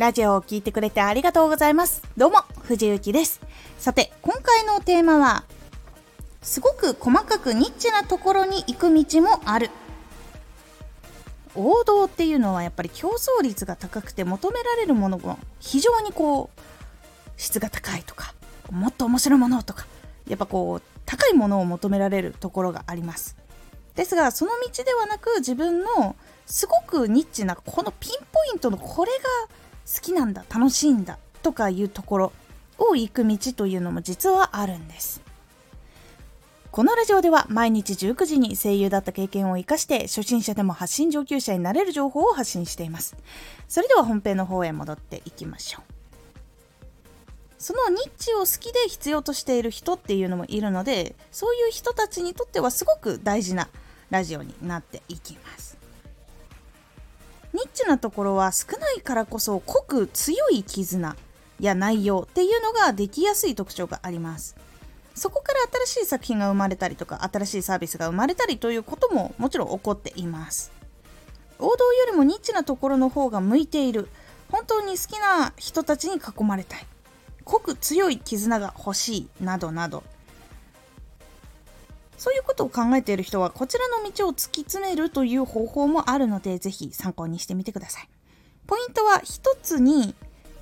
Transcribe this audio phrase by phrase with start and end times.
[0.00, 2.02] ラジオを聴いてくれてありがとうございます。
[2.16, 3.42] どうも、藤幸です。
[3.78, 5.44] さて、今回のテーマは、
[6.40, 9.68] すごく細かくニッチなところに行く道もある。
[11.54, 16.60] 王道っていうのはやっぱり競争率が高くて求められるものも非常にこう
[17.36, 18.32] 質が高いとか
[18.70, 19.84] もっと面白いものとか
[20.28, 23.36] やっぱこう高いものを求められるところがあります
[23.96, 26.14] ですがその道ではなく自分の
[26.46, 29.18] すごくニッチなこのピンポイントのこれが
[29.86, 32.32] 好きなんだ楽しいんだとかいうところ
[32.78, 35.22] を行く道というのも実はあるんです。
[36.70, 43.16] このラジオでは毎日19時に声優だった経験を生かして初心者でも発信上級者になれる情報を発信しています。
[43.68, 45.82] それでは本編の方へ戻っていきましょう。
[47.58, 53.68] そのニッチを好きで必要としている人っていうのもいるのでそういう人たちにとってはすごく大事な
[54.08, 55.79] ラジオになっていきます。
[57.52, 61.16] ニッチなところは少ないからこそ濃く強い絆
[61.58, 64.56] や内容っていうのができやすい特徴があります。
[65.14, 70.72] そこから新しい作品が生まれたりとか新しいサービスが生まれたりということももちろん起こっています。
[71.58, 74.08] 王道よりもニッチなところの方が向いている
[74.50, 76.86] 本当に好きな人たちに囲まれたい。
[77.44, 80.04] 濃く強い絆が欲しいなどなど。
[82.20, 88.08] そういうことを考えている人はこちらの道を突き詰めるという方法もあるのでぜひ参考にしてみてください。
[88.66, 90.14] ポイントは一つに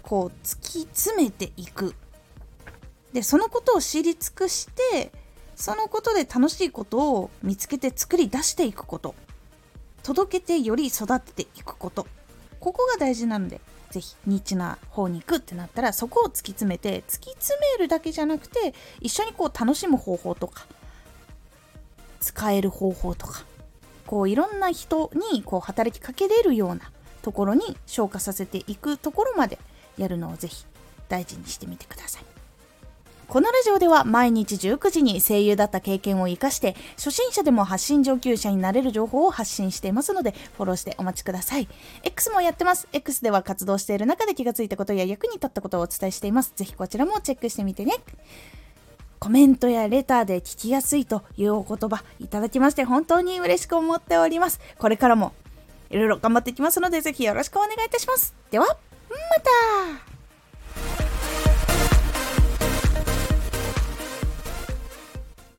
[0.03, 1.97] こう突き詰めていく。
[3.12, 5.11] でそのことを知り尽くして
[5.56, 9.17] そのことで楽しいことを見つけて作り出していくこと
[10.05, 12.06] 届けてより育てていくこと
[12.61, 20.67] ここが大事なのでぜひニッチな方に行くってなったらそこを突き詰めて突き詰めるだけじゃなくて一緒にこう楽しむ方法とか
[22.20, 23.44] 使える方法とか
[24.06, 26.91] こういろんな人にこう働きかけれるような
[27.22, 29.58] ところに消化させていくところまで
[29.98, 30.64] やるのをぜひ
[31.08, 32.23] 大事にしてみてください。
[33.28, 41.68] このラジオでは毎日19時に声優だった経験を活かして初心者でも発信上級者になれる情報を発信していますのでフォローしてお待ちください。
[42.05, 42.89] X もやってます。
[42.95, 46.55] X では活動している中で気がついたことや役に立ったことをお伝えしています。
[46.57, 47.96] ぜひこちらもチェックしてみてね。
[49.18, 54.61] コメントやレターで聞きやすいというお言葉いただきまして本当に嬉しく思っております。
[54.79, 55.33] これからも
[55.90, 58.34] いろいろ頑張っていきますのでぜひよろしくお願いいたします。
[58.51, 58.74] では、ま
[60.07, 60.17] た